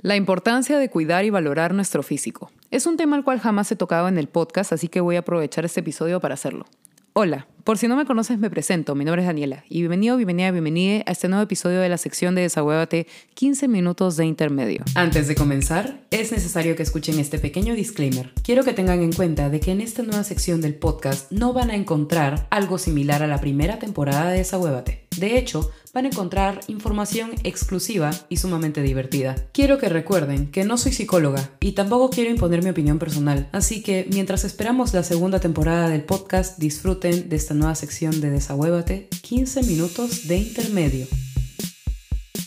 La 0.00 0.14
importancia 0.14 0.78
de 0.78 0.90
cuidar 0.90 1.24
y 1.24 1.30
valorar 1.30 1.74
nuestro 1.74 2.04
físico. 2.04 2.52
Es 2.70 2.86
un 2.86 2.96
tema 2.96 3.16
al 3.16 3.24
cual 3.24 3.40
jamás 3.40 3.72
he 3.72 3.76
tocado 3.76 4.06
en 4.06 4.16
el 4.16 4.28
podcast, 4.28 4.72
así 4.72 4.86
que 4.86 5.00
voy 5.00 5.16
a 5.16 5.20
aprovechar 5.20 5.64
este 5.64 5.80
episodio 5.80 6.20
para 6.20 6.34
hacerlo. 6.34 6.66
Hola, 7.14 7.48
por 7.64 7.78
si 7.78 7.88
no 7.88 7.96
me 7.96 8.06
conoces 8.06 8.38
me 8.38 8.48
presento, 8.48 8.94
mi 8.94 9.04
nombre 9.04 9.22
es 9.22 9.26
Daniela 9.26 9.64
y 9.68 9.80
bienvenido, 9.80 10.16
bienvenida, 10.16 10.52
bienvenida 10.52 11.02
a 11.04 11.10
este 11.10 11.26
nuevo 11.26 11.42
episodio 11.42 11.80
de 11.80 11.88
la 11.88 11.98
sección 11.98 12.36
de 12.36 12.42
Desahuévate 12.42 13.08
15 13.34 13.66
minutos 13.66 14.16
de 14.16 14.24
intermedio. 14.24 14.84
Antes 14.94 15.26
de 15.26 15.34
comenzar, 15.34 16.06
es 16.12 16.30
necesario 16.30 16.76
que 16.76 16.84
escuchen 16.84 17.18
este 17.18 17.40
pequeño 17.40 17.74
disclaimer. 17.74 18.32
Quiero 18.44 18.62
que 18.62 18.74
tengan 18.74 19.02
en 19.02 19.12
cuenta 19.12 19.50
de 19.50 19.58
que 19.58 19.72
en 19.72 19.80
esta 19.80 20.04
nueva 20.04 20.22
sección 20.22 20.60
del 20.60 20.76
podcast 20.76 21.32
no 21.32 21.52
van 21.52 21.72
a 21.72 21.74
encontrar 21.74 22.46
algo 22.50 22.78
similar 22.78 23.24
a 23.24 23.26
la 23.26 23.40
primera 23.40 23.80
temporada 23.80 24.30
de 24.30 24.38
Desahuévate. 24.38 25.08
De 25.18 25.36
hecho, 25.36 25.72
van 25.98 26.04
a 26.04 26.10
encontrar 26.10 26.60
información 26.68 27.32
exclusiva 27.42 28.12
y 28.28 28.36
sumamente 28.36 28.82
divertida. 28.82 29.34
Quiero 29.50 29.78
que 29.78 29.88
recuerden 29.88 30.48
que 30.52 30.62
no 30.64 30.78
soy 30.78 30.92
psicóloga 30.92 31.50
y 31.58 31.72
tampoco 31.72 32.10
quiero 32.10 32.30
imponer 32.30 32.62
mi 32.62 32.70
opinión 32.70 33.00
personal, 33.00 33.48
así 33.50 33.82
que 33.82 34.06
mientras 34.12 34.44
esperamos 34.44 34.94
la 34.94 35.02
segunda 35.02 35.40
temporada 35.40 35.88
del 35.88 36.04
podcast, 36.04 36.56
disfruten 36.56 37.28
de 37.28 37.34
esta 37.34 37.54
nueva 37.54 37.74
sección 37.74 38.20
de 38.20 38.30
Desahuévate, 38.30 39.08
15 39.22 39.64
minutos 39.64 40.28
de 40.28 40.36
intermedio. 40.36 41.27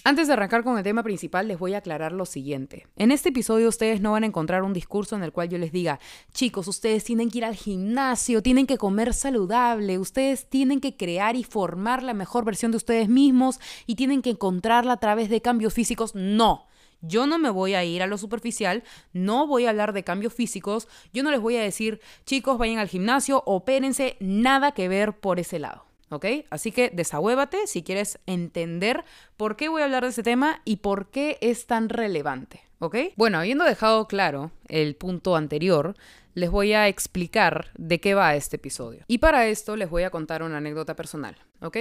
Antes 0.04 0.26
de 0.26 0.34
arrancar 0.34 0.64
con 0.64 0.80
el 0.80 0.84
tema 0.84 1.04
principal, 1.04 1.48
les 1.48 1.60
voy 1.60 1.76
a 1.76 1.78
aclarar 1.78 2.12
lo 2.12 2.26
siguiente. 2.26 2.88
En 2.96 3.12
este 3.12 3.30
episodio 3.30 3.70
ustedes 3.70 4.02
no 4.02 4.14
van 4.14 4.24
a 4.24 4.26
encontrar 4.26 4.64
un 4.64 4.74
discurso 4.74 5.16
en 5.16 5.22
el 5.22 5.32
cual 5.32 5.50
yo 5.50 5.60
les 5.60 5.72
diga, 5.72 6.00
chicos, 6.34 6.68
ustedes 6.68 7.04
tienen 7.04 7.30
que 7.30 7.38
ir 7.38 7.46
al 7.46 7.54
gimnasio, 7.54 8.42
tienen 8.42 8.66
que 8.66 8.80
comer 8.80 9.14
saludable, 9.14 10.00
ustedes 10.00 10.50
tienen 10.50 10.82
que 10.82 10.98
crear 10.98 11.36
y 11.36 11.44
formar 11.44 12.02
la 12.02 12.16
mejor 12.16 12.46
versión 12.46 12.72
de 12.72 12.78
ustedes 12.78 13.10
mismos 13.10 13.60
y 13.86 13.94
tienen 13.94 14.24
que 14.24 14.32
encontrarla 14.32 14.94
a 14.94 14.98
través 14.98 15.30
de 15.30 15.44
cambios 15.44 15.76
físicos. 15.76 16.16
No. 16.16 16.66
Yo 17.02 17.28
no 17.28 17.38
me 17.38 17.52
voy 17.52 17.76
a 17.76 17.84
ir 17.84 18.02
a 18.02 18.08
lo 18.08 18.18
superficial, 18.18 18.84
no 19.14 19.46
voy 19.46 19.68
a 19.68 19.70
hablar 19.70 19.94
de 19.94 20.04
cambios 20.04 20.34
físicos, 20.34 20.88
yo 21.14 21.22
no 21.22 21.30
les 21.30 21.42
voy 21.42 21.58
a 21.58 21.62
decir, 21.62 22.02
chicos, 22.26 22.58
vayan 22.58 22.80
al 22.80 22.90
gimnasio, 22.90 23.44
opérense, 23.46 24.18
nada 24.20 24.72
que 24.72 24.88
ver 24.88 25.14
por 25.14 25.40
ese 25.40 25.60
lado. 25.60 25.91
¿Ok? 26.12 26.26
Así 26.50 26.72
que 26.72 26.92
desahuévate 26.94 27.66
si 27.66 27.84
quieres 27.84 28.20
entender 28.26 29.04
por 29.38 29.56
qué 29.56 29.70
voy 29.70 29.82
a 29.82 29.86
hablar 29.86 30.04
de 30.04 30.10
ese 30.10 30.24
tema 30.24 30.62
y 30.66 30.78
por 30.78 31.10
qué 31.10 31.38
es 31.42 31.66
tan 31.66 31.90
relevante, 31.90 32.62
¿ok? 32.80 32.98
Bueno, 33.16 33.40
habiendo 33.40 33.64
dejado 33.64 34.08
claro 34.08 34.52
el 34.68 34.96
punto 34.96 35.36
anterior, 35.36 35.96
les 36.34 36.52
voy 36.52 36.74
a 36.74 36.88
explicar 36.88 37.72
de 37.78 38.00
qué 38.00 38.14
va 38.14 38.36
este 38.36 38.58
episodio. 38.58 39.04
Y 39.08 39.18
para 39.18 39.48
esto 39.48 39.76
les 39.76 39.90
voy 39.90 40.04
a 40.04 40.12
contar 40.12 40.44
una 40.44 40.58
anécdota 40.58 40.96
personal, 40.96 41.38
¿ok? 41.62 41.78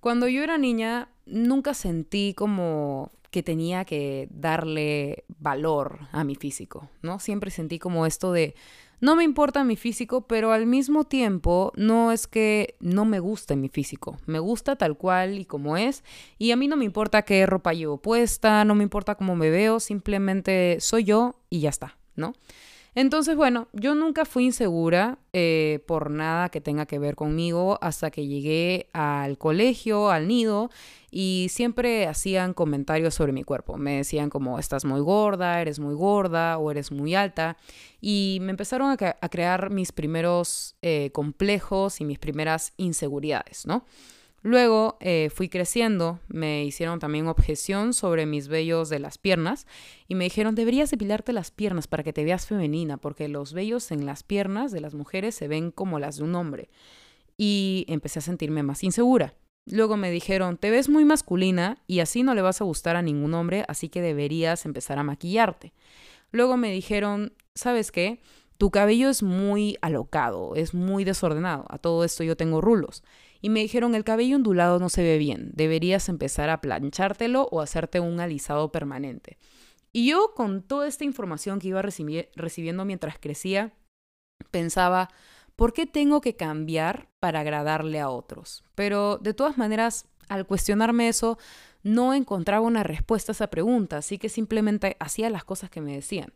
Cuando 0.00 0.28
yo 0.28 0.42
era 0.42 0.58
niña, 0.58 1.10
nunca 1.26 1.74
sentí 1.74 2.32
como 2.34 3.12
que 3.30 3.42
tenía 3.42 3.84
que 3.84 4.28
darle 4.30 5.24
valor 5.38 6.00
a 6.12 6.24
mi 6.24 6.34
físico, 6.34 6.88
¿no? 7.02 7.18
Siempre 7.18 7.50
sentí 7.50 7.78
como 7.78 8.06
esto 8.06 8.32
de 8.32 8.54
no 9.00 9.14
me 9.14 9.22
importa 9.22 9.62
mi 9.62 9.76
físico, 9.76 10.26
pero 10.26 10.50
al 10.50 10.66
mismo 10.66 11.04
tiempo 11.04 11.72
no 11.76 12.10
es 12.10 12.26
que 12.26 12.74
no 12.80 13.04
me 13.04 13.20
guste 13.20 13.54
mi 13.54 13.68
físico. 13.68 14.18
Me 14.26 14.40
gusta 14.40 14.74
tal 14.74 14.96
cual 14.96 15.38
y 15.38 15.44
como 15.44 15.76
es. 15.76 16.02
Y 16.36 16.50
a 16.50 16.56
mí 16.56 16.66
no 16.66 16.76
me 16.76 16.84
importa 16.84 17.22
qué 17.22 17.46
ropa 17.46 17.74
llevo 17.74 17.98
puesta, 17.98 18.64
no 18.64 18.74
me 18.74 18.82
importa 18.82 19.14
cómo 19.14 19.36
me 19.36 19.50
veo, 19.50 19.78
simplemente 19.78 20.78
soy 20.80 21.04
yo 21.04 21.36
y 21.48 21.60
ya 21.60 21.68
está, 21.68 21.96
¿no? 22.16 22.32
Entonces, 22.94 23.36
bueno, 23.36 23.68
yo 23.72 23.94
nunca 23.94 24.24
fui 24.24 24.44
insegura 24.44 25.18
eh, 25.32 25.84
por 25.86 26.10
nada 26.10 26.48
que 26.48 26.60
tenga 26.60 26.86
que 26.86 26.98
ver 26.98 27.14
conmigo 27.14 27.78
hasta 27.80 28.10
que 28.10 28.26
llegué 28.26 28.88
al 28.92 29.38
colegio, 29.38 30.10
al 30.10 30.26
nido, 30.26 30.70
y 31.10 31.46
siempre 31.50 32.06
hacían 32.06 32.54
comentarios 32.54 33.14
sobre 33.14 33.32
mi 33.32 33.44
cuerpo. 33.44 33.76
Me 33.76 33.98
decían 33.98 34.30
como, 34.30 34.58
estás 34.58 34.84
muy 34.84 35.00
gorda, 35.00 35.60
eres 35.60 35.78
muy 35.78 35.94
gorda 35.94 36.58
o 36.58 36.70
eres 36.70 36.90
muy 36.90 37.14
alta. 37.14 37.56
Y 38.00 38.38
me 38.42 38.50
empezaron 38.50 38.90
a, 38.90 39.28
crear 39.28 39.70
mis 39.70 39.92
primeros 39.92 40.76
eh, 40.82 41.10
complejos 41.12 42.00
y 42.00 42.04
mis 42.04 42.18
primeras 42.18 42.72
inseguridades, 42.76 43.66
¿no? 43.66 43.84
Luego 44.42 44.98
eh, 45.00 45.30
fui 45.34 45.48
creciendo, 45.48 46.20
me 46.28 46.64
hicieron 46.64 47.00
también 47.00 47.26
objeción 47.26 47.92
sobre 47.92 48.24
mis 48.24 48.46
vellos 48.46 48.88
de 48.88 49.00
las 49.00 49.18
piernas 49.18 49.66
y 50.06 50.14
me 50.14 50.24
dijeron, 50.24 50.54
deberías 50.54 50.90
depilarte 50.90 51.32
las 51.32 51.50
piernas 51.50 51.88
para 51.88 52.04
que 52.04 52.12
te 52.12 52.24
veas 52.24 52.46
femenina, 52.46 52.98
porque 52.98 53.26
los 53.26 53.52
vellos 53.52 53.90
en 53.90 54.06
las 54.06 54.22
piernas 54.22 54.70
de 54.70 54.80
las 54.80 54.94
mujeres 54.94 55.34
se 55.34 55.48
ven 55.48 55.72
como 55.72 55.98
las 55.98 56.18
de 56.18 56.24
un 56.24 56.36
hombre. 56.36 56.70
Y 57.36 57.84
empecé 57.88 58.20
a 58.20 58.22
sentirme 58.22 58.62
más 58.62 58.84
insegura. 58.84 59.34
Luego 59.66 59.96
me 59.96 60.10
dijeron, 60.10 60.56
te 60.56 60.70
ves 60.70 60.88
muy 60.88 61.04
masculina 61.04 61.82
y 61.86 62.00
así 62.00 62.22
no 62.22 62.34
le 62.34 62.42
vas 62.42 62.60
a 62.60 62.64
gustar 62.64 62.96
a 62.96 63.02
ningún 63.02 63.34
hombre, 63.34 63.64
así 63.68 63.88
que 63.88 64.00
deberías 64.00 64.64
empezar 64.64 64.98
a 64.98 65.02
maquillarte. 65.02 65.72
Luego 66.30 66.56
me 66.56 66.70
dijeron, 66.70 67.32
¿sabes 67.54 67.90
qué? 67.90 68.20
Tu 68.56 68.70
cabello 68.70 69.08
es 69.08 69.22
muy 69.22 69.76
alocado, 69.82 70.54
es 70.54 70.74
muy 70.74 71.04
desordenado. 71.04 71.64
A 71.68 71.78
todo 71.78 72.04
esto 72.04 72.24
yo 72.24 72.36
tengo 72.36 72.60
rulos 72.60 73.02
y 73.40 73.50
me 73.50 73.60
dijeron 73.60 73.94
el 73.94 74.04
cabello 74.04 74.36
ondulado 74.36 74.78
no 74.78 74.88
se 74.88 75.02
ve 75.02 75.18
bien, 75.18 75.50
deberías 75.54 76.08
empezar 76.08 76.50
a 76.50 76.60
planchártelo 76.60 77.48
o 77.50 77.60
hacerte 77.60 78.00
un 78.00 78.20
alisado 78.20 78.72
permanente. 78.72 79.38
Y 79.92 80.08
yo 80.08 80.32
con 80.34 80.62
toda 80.62 80.86
esta 80.86 81.04
información 81.04 81.58
que 81.58 81.68
iba 81.68 81.82
recibiendo 81.82 82.84
mientras 82.84 83.18
crecía, 83.18 83.72
pensaba, 84.50 85.08
¿por 85.56 85.72
qué 85.72 85.86
tengo 85.86 86.20
que 86.20 86.36
cambiar 86.36 87.08
para 87.20 87.40
agradarle 87.40 88.00
a 88.00 88.10
otros? 88.10 88.64
Pero 88.74 89.18
de 89.18 89.34
todas 89.34 89.56
maneras, 89.56 90.06
al 90.28 90.46
cuestionarme 90.46 91.08
eso, 91.08 91.38
no 91.82 92.14
encontraba 92.14 92.66
una 92.66 92.82
respuesta 92.82 93.32
a 93.32 93.34
esa 93.34 93.48
pregunta, 93.48 93.98
así 93.98 94.18
que 94.18 94.28
simplemente 94.28 94.96
hacía 95.00 95.30
las 95.30 95.44
cosas 95.44 95.70
que 95.70 95.80
me 95.80 95.94
decían. 95.94 96.32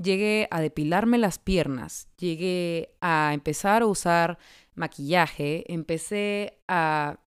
Llegué 0.00 0.48
a 0.50 0.60
depilarme 0.60 1.18
las 1.18 1.38
piernas, 1.38 2.08
llegué 2.18 2.94
a 3.00 3.32
empezar 3.34 3.82
a 3.82 3.86
usar 3.86 4.38
maquillaje, 4.74 5.64
empecé 5.72 6.60
a, 6.68 7.18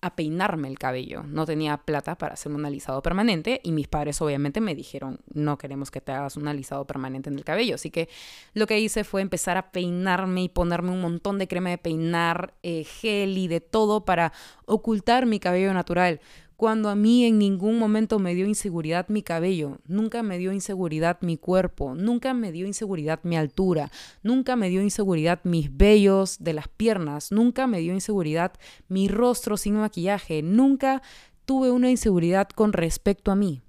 a 0.00 0.14
peinarme 0.14 0.68
el 0.68 0.78
cabello. 0.78 1.24
No 1.24 1.46
tenía 1.46 1.78
plata 1.78 2.16
para 2.16 2.34
hacer 2.34 2.52
un 2.52 2.64
alisado 2.64 3.02
permanente 3.02 3.60
y 3.64 3.72
mis 3.72 3.88
padres 3.88 4.22
obviamente 4.22 4.60
me 4.60 4.76
dijeron, 4.76 5.18
no 5.34 5.58
queremos 5.58 5.90
que 5.90 6.00
te 6.00 6.12
hagas 6.12 6.36
un 6.36 6.46
alisado 6.46 6.86
permanente 6.86 7.28
en 7.28 7.36
el 7.36 7.44
cabello. 7.44 7.74
Así 7.74 7.90
que 7.90 8.08
lo 8.54 8.66
que 8.66 8.78
hice 8.78 9.02
fue 9.02 9.20
empezar 9.20 9.56
a 9.56 9.72
peinarme 9.72 10.44
y 10.44 10.48
ponerme 10.48 10.92
un 10.92 11.00
montón 11.00 11.38
de 11.38 11.48
crema 11.48 11.70
de 11.70 11.78
peinar, 11.78 12.54
eh, 12.62 12.84
gel 12.84 13.36
y 13.36 13.48
de 13.48 13.60
todo 13.60 14.04
para 14.04 14.32
ocultar 14.64 15.26
mi 15.26 15.40
cabello 15.40 15.74
natural 15.74 16.20
cuando 16.56 16.88
a 16.88 16.94
mí 16.94 17.24
en 17.24 17.38
ningún 17.38 17.78
momento 17.78 18.18
me 18.18 18.34
dio 18.34 18.46
inseguridad 18.46 19.08
mi 19.08 19.22
cabello, 19.22 19.78
nunca 19.86 20.22
me 20.22 20.38
dio 20.38 20.52
inseguridad 20.52 21.18
mi 21.20 21.36
cuerpo, 21.36 21.94
nunca 21.94 22.32
me 22.32 22.50
dio 22.50 22.66
inseguridad 22.66 23.20
mi 23.24 23.36
altura, 23.36 23.90
nunca 24.22 24.56
me 24.56 24.70
dio 24.70 24.82
inseguridad 24.82 25.40
mis 25.44 25.76
vellos 25.76 26.38
de 26.40 26.54
las 26.54 26.68
piernas, 26.68 27.30
nunca 27.30 27.66
me 27.66 27.80
dio 27.80 27.92
inseguridad 27.92 28.52
mi 28.88 29.08
rostro 29.08 29.56
sin 29.56 29.74
maquillaje, 29.74 30.42
nunca 30.42 31.02
tuve 31.44 31.70
una 31.70 31.90
inseguridad 31.90 32.48
con 32.48 32.72
respecto 32.72 33.30
a 33.30 33.36
mí. 33.36 33.62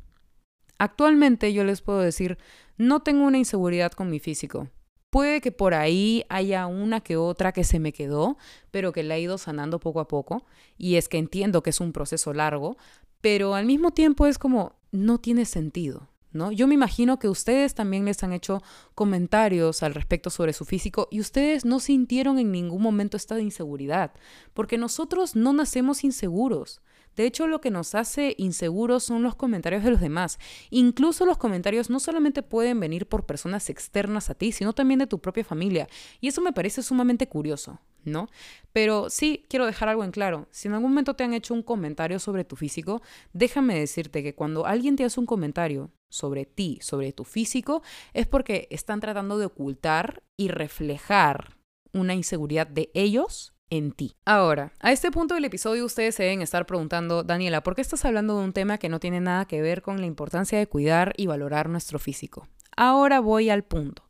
Actualmente 0.77 1.53
yo 1.53 1.63
les 1.63 1.81
puedo 1.81 1.99
decir, 1.99 2.37
no 2.77 3.01
tengo 3.01 3.25
una 3.25 3.37
inseguridad 3.37 3.91
con 3.91 4.09
mi 4.09 4.19
físico. 4.19 4.69
Puede 5.09 5.39
que 5.39 5.53
por 5.53 5.73
ahí 5.73 6.25
haya 6.27 6.67
una 6.67 6.99
que 6.99 7.15
otra 7.15 7.53
que 7.53 7.63
se 7.63 7.79
me 7.79 7.93
quedó, 7.93 8.37
pero 8.71 8.91
que 8.91 9.03
la 9.03 9.15
he 9.15 9.21
ido 9.21 9.37
sanando 9.37 9.79
poco 9.79 10.01
a 10.01 10.07
poco. 10.07 10.45
Y 10.77 10.95
es 10.95 11.07
que 11.07 11.17
entiendo 11.17 11.63
que 11.63 11.69
es 11.69 11.79
un 11.79 11.93
proceso 11.93 12.33
largo, 12.33 12.77
pero 13.21 13.55
al 13.55 13.65
mismo 13.65 13.91
tiempo 13.91 14.25
es 14.25 14.37
como, 14.37 14.75
no 14.91 15.19
tiene 15.19 15.45
sentido. 15.45 16.09
¿No? 16.33 16.51
Yo 16.51 16.67
me 16.67 16.75
imagino 16.75 17.17
que 17.19 17.29
ustedes 17.29 17.73
también 17.73 18.03
les 18.03 18.21
han 18.21 18.33
hecho 18.33 18.61
comentarios 18.93 19.81
al 19.81 19.95
respecto 19.95 20.29
sobre 20.29 20.51
su 20.53 20.65
físico 20.65 21.07
y 21.09 21.21
ustedes 21.21 21.63
no 21.63 21.79
sintieron 21.79 22.37
en 22.37 22.51
ningún 22.51 22.81
momento 22.81 23.15
esta 23.15 23.39
inseguridad, 23.39 24.11
porque 24.53 24.77
nosotros 24.77 25.35
no 25.35 25.53
nacemos 25.53 26.03
inseguros. 26.03 26.81
De 27.17 27.25
hecho, 27.25 27.47
lo 27.47 27.59
que 27.59 27.71
nos 27.71 27.95
hace 27.95 28.35
inseguros 28.37 29.03
son 29.03 29.23
los 29.23 29.35
comentarios 29.35 29.83
de 29.83 29.89
los 29.89 29.99
demás. 29.99 30.37
Incluso 30.69 31.25
los 31.25 31.39
comentarios 31.39 31.89
no 31.89 31.99
solamente 31.99 32.43
pueden 32.43 32.79
venir 32.79 33.07
por 33.07 33.25
personas 33.25 33.71
externas 33.71 34.29
a 34.29 34.35
ti, 34.35 34.51
sino 34.51 34.73
también 34.73 34.99
de 34.99 35.07
tu 35.07 35.19
propia 35.19 35.43
familia. 35.43 35.89
Y 36.21 36.27
eso 36.27 36.41
me 36.41 36.53
parece 36.53 36.83
sumamente 36.83 37.27
curioso, 37.27 37.81
¿no? 38.05 38.29
Pero 38.71 39.09
sí 39.09 39.45
quiero 39.49 39.65
dejar 39.65 39.89
algo 39.89 40.03
en 40.03 40.11
claro. 40.11 40.47
Si 40.51 40.67
en 40.67 40.75
algún 40.75 40.91
momento 40.91 41.15
te 41.15 41.23
han 41.23 41.33
hecho 41.33 41.55
un 41.55 41.63
comentario 41.63 42.19
sobre 42.19 42.45
tu 42.45 42.55
físico, 42.55 43.01
déjame 43.33 43.79
decirte 43.79 44.21
que 44.21 44.35
cuando 44.35 44.67
alguien 44.67 44.95
te 44.95 45.03
hace 45.03 45.19
un 45.19 45.25
comentario 45.25 45.89
sobre 46.09 46.45
ti, 46.45 46.77
sobre 46.83 47.13
tu 47.13 47.23
físico, 47.23 47.81
es 48.13 48.27
porque 48.27 48.67
están 48.69 48.99
tratando 48.99 49.39
de 49.39 49.47
ocultar 49.47 50.21
y 50.37 50.49
reflejar 50.49 51.57
una 51.93 52.13
inseguridad 52.13 52.67
de 52.67 52.91
ellos 52.93 53.56
en 53.69 53.91
ti. 53.91 54.15
Ahora, 54.25 54.73
a 54.79 54.91
este 54.91 55.11
punto 55.11 55.35
del 55.35 55.45
episodio 55.45 55.85
ustedes 55.85 56.15
se 56.15 56.23
deben 56.23 56.41
estar 56.41 56.65
preguntando, 56.65 57.23
Daniela, 57.23 57.63
¿por 57.63 57.75
qué 57.75 57.81
estás 57.81 58.05
hablando 58.05 58.37
de 58.37 58.45
un 58.45 58.53
tema 58.53 58.77
que 58.77 58.89
no 58.89 58.99
tiene 58.99 59.19
nada 59.19 59.45
que 59.45 59.61
ver 59.61 59.81
con 59.81 59.99
la 59.99 60.05
importancia 60.05 60.57
de 60.57 60.67
cuidar 60.67 61.13
y 61.17 61.27
valorar 61.27 61.69
nuestro 61.69 61.99
físico? 61.99 62.47
Ahora 62.75 63.19
voy 63.19 63.49
al 63.49 63.63
punto. 63.63 64.03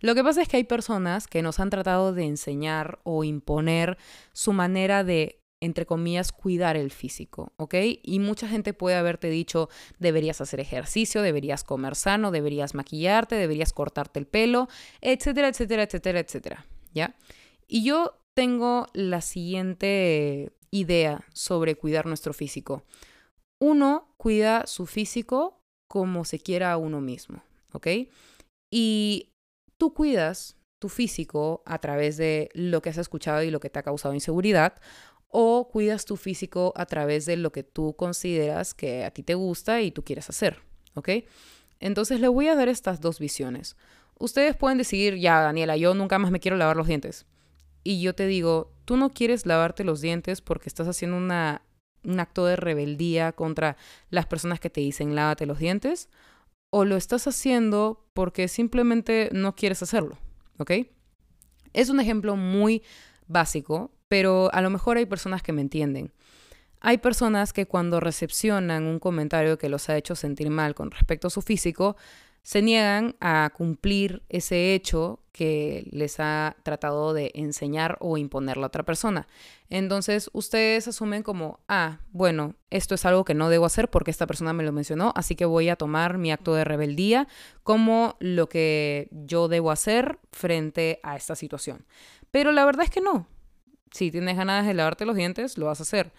Lo 0.00 0.14
que 0.14 0.24
pasa 0.24 0.42
es 0.42 0.48
que 0.48 0.56
hay 0.56 0.64
personas 0.64 1.26
que 1.26 1.42
nos 1.42 1.60
han 1.60 1.70
tratado 1.70 2.12
de 2.12 2.24
enseñar 2.24 3.00
o 3.02 3.22
imponer 3.24 3.98
su 4.32 4.52
manera 4.52 5.04
de 5.04 5.40
entre 5.60 5.84
comillas, 5.84 6.32
cuidar 6.32 6.76
el 6.76 6.90
físico, 6.90 7.52
¿ok? 7.56 7.74
Y 8.02 8.18
mucha 8.18 8.48
gente 8.48 8.72
puede 8.72 8.96
haberte 8.96 9.28
dicho, 9.28 9.68
deberías 9.98 10.40
hacer 10.40 10.58
ejercicio, 10.58 11.20
deberías 11.20 11.64
comer 11.64 11.96
sano, 11.96 12.30
deberías 12.30 12.74
maquillarte, 12.74 13.34
deberías 13.34 13.74
cortarte 13.74 14.18
el 14.18 14.26
pelo, 14.26 14.68
etcétera, 15.02 15.48
etcétera, 15.48 15.82
etcétera, 15.82 16.20
etcétera, 16.20 16.66
¿ya? 16.94 17.14
Y 17.68 17.84
yo 17.84 18.19
tengo 18.36 18.86
la 18.92 19.20
siguiente 19.20 20.52
idea 20.70 21.24
sobre 21.32 21.74
cuidar 21.74 22.06
nuestro 22.06 22.32
físico. 22.32 22.84
Uno 23.60 24.14
cuida 24.16 24.66
su 24.66 24.86
físico 24.86 25.62
como 25.88 26.24
se 26.24 26.38
quiera 26.38 26.72
a 26.72 26.76
uno 26.76 27.00
mismo, 27.00 27.42
¿ok? 27.72 27.88
Y 28.72 29.30
tú 29.76 29.92
cuidas 29.92 30.56
tu 30.78 30.88
físico 30.88 31.62
a 31.66 31.78
través 31.78 32.16
de 32.16 32.48
lo 32.54 32.80
que 32.80 32.90
has 32.90 32.98
escuchado 32.98 33.42
y 33.42 33.50
lo 33.50 33.60
que 33.60 33.70
te 33.70 33.78
ha 33.78 33.82
causado 33.82 34.14
inseguridad, 34.14 34.80
o 35.28 35.68
cuidas 35.68 36.04
tu 36.04 36.16
físico 36.16 36.72
a 36.76 36.86
través 36.86 37.26
de 37.26 37.36
lo 37.36 37.52
que 37.52 37.62
tú 37.62 37.94
consideras 37.94 38.74
que 38.74 39.04
a 39.04 39.10
ti 39.10 39.22
te 39.22 39.34
gusta 39.34 39.80
y 39.82 39.90
tú 39.90 40.02
quieres 40.02 40.28
hacer, 40.28 40.60
¿ok? 40.94 41.08
Entonces 41.78 42.20
le 42.20 42.28
voy 42.28 42.48
a 42.48 42.54
dar 42.54 42.68
estas 42.68 43.00
dos 43.00 43.18
visiones. 43.18 43.76
Ustedes 44.18 44.56
pueden 44.56 44.78
decidir, 44.78 45.16
ya, 45.16 45.40
Daniela, 45.40 45.76
yo 45.76 45.94
nunca 45.94 46.18
más 46.18 46.30
me 46.30 46.40
quiero 46.40 46.56
lavar 46.56 46.76
los 46.76 46.86
dientes. 46.86 47.26
Y 47.82 48.00
yo 48.00 48.14
te 48.14 48.26
digo, 48.26 48.72
tú 48.84 48.96
no 48.96 49.10
quieres 49.10 49.46
lavarte 49.46 49.84
los 49.84 50.00
dientes 50.00 50.40
porque 50.40 50.68
estás 50.68 50.88
haciendo 50.88 51.16
una, 51.16 51.62
un 52.04 52.20
acto 52.20 52.44
de 52.44 52.56
rebeldía 52.56 53.32
contra 53.32 53.76
las 54.10 54.26
personas 54.26 54.60
que 54.60 54.70
te 54.70 54.80
dicen 54.80 55.14
lávate 55.14 55.46
los 55.46 55.58
dientes, 55.58 56.08
o 56.70 56.84
lo 56.84 56.96
estás 56.96 57.26
haciendo 57.26 58.06
porque 58.14 58.48
simplemente 58.48 59.28
no 59.32 59.56
quieres 59.56 59.82
hacerlo, 59.82 60.18
¿ok? 60.58 60.72
Es 61.72 61.88
un 61.88 62.00
ejemplo 62.00 62.36
muy 62.36 62.82
básico, 63.26 63.92
pero 64.08 64.50
a 64.52 64.60
lo 64.60 64.70
mejor 64.70 64.96
hay 64.96 65.06
personas 65.06 65.42
que 65.42 65.52
me 65.52 65.62
entienden. 65.62 66.12
Hay 66.80 66.98
personas 66.98 67.52
que 67.52 67.66
cuando 67.66 68.00
recepcionan 68.00 68.84
un 68.84 68.98
comentario 68.98 69.58
que 69.58 69.68
los 69.68 69.88
ha 69.88 69.96
hecho 69.96 70.14
sentir 70.14 70.48
mal 70.50 70.74
con 70.74 70.90
respecto 70.90 71.28
a 71.28 71.30
su 71.30 71.42
físico, 71.42 71.96
se 72.42 72.62
niegan 72.62 73.16
a 73.20 73.50
cumplir 73.56 74.22
ese 74.28 74.74
hecho 74.74 75.20
que 75.32 75.88
les 75.90 76.18
ha 76.20 76.56
tratado 76.62 77.14
de 77.14 77.30
enseñar 77.34 77.96
o 78.00 78.18
imponer 78.18 78.56
la 78.56 78.66
otra 78.66 78.84
persona. 78.84 79.28
Entonces 79.68 80.28
ustedes 80.32 80.88
asumen 80.88 81.22
como, 81.22 81.60
ah, 81.68 82.00
bueno, 82.12 82.56
esto 82.70 82.94
es 82.94 83.04
algo 83.06 83.24
que 83.24 83.34
no 83.34 83.48
debo 83.48 83.66
hacer 83.66 83.88
porque 83.90 84.10
esta 84.10 84.26
persona 84.26 84.52
me 84.52 84.64
lo 84.64 84.72
mencionó, 84.72 85.12
así 85.14 85.36
que 85.36 85.44
voy 85.44 85.68
a 85.68 85.76
tomar 85.76 86.18
mi 86.18 86.32
acto 86.32 86.54
de 86.54 86.64
rebeldía 86.64 87.28
como 87.62 88.16
lo 88.18 88.48
que 88.48 89.08
yo 89.10 89.48
debo 89.48 89.70
hacer 89.70 90.18
frente 90.32 91.00
a 91.02 91.16
esta 91.16 91.36
situación. 91.36 91.86
Pero 92.30 92.52
la 92.52 92.64
verdad 92.64 92.84
es 92.84 92.90
que 92.90 93.00
no 93.00 93.26
si 93.90 94.10
tienes 94.10 94.36
ganas 94.36 94.66
de 94.66 94.74
lavarte 94.74 95.04
los 95.04 95.16
dientes, 95.16 95.58
lo 95.58 95.66
vas 95.66 95.80
a 95.80 95.82
hacer. 95.82 96.12